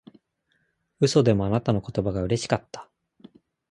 [0.99, 2.89] 嘘でもあなたの言葉がうれしかった